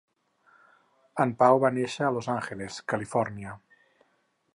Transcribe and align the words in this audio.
En 1.25 1.33
Pau 1.43 1.59
va 1.63 1.71
néixer 1.75 2.07
a 2.07 2.09
Los 2.15 2.31
Angeles, 2.37 2.79
Califòrnia. 2.95 3.53